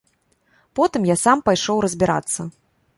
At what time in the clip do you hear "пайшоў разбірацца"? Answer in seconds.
1.51-2.53